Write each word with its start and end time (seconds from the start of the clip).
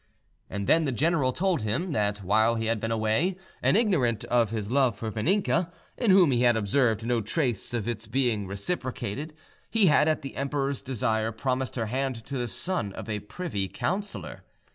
And 0.49 0.65
then 0.65 0.85
the 0.85 0.91
general 0.91 1.31
told 1.31 1.61
him, 1.61 1.91
that 1.91 2.23
while 2.23 2.55
he 2.55 2.65
had 2.65 2.79
been 2.79 2.89
away, 2.91 3.37
and 3.61 3.77
ignorant 3.77 4.25
of 4.25 4.49
his 4.49 4.71
love 4.71 4.97
for 4.97 5.11
Vaninka, 5.11 5.71
in 5.95 6.09
whom 6.09 6.31
he 6.31 6.41
had 6.41 6.57
observed 6.57 7.05
no 7.05 7.21
trace 7.21 7.71
of 7.71 7.87
its 7.87 8.07
being 8.07 8.47
reciprocated, 8.47 9.35
he 9.69 9.85
had, 9.85 10.07
at 10.07 10.23
the 10.23 10.35
emperor's 10.35 10.81
desire, 10.81 11.31
promised 11.31 11.75
her 11.75 11.85
hand 11.85 12.15
to 12.25 12.35
the 12.39 12.47
son 12.47 12.93
of 12.93 13.07
a 13.07 13.19
privy 13.19 13.67
councillor. 13.67 14.41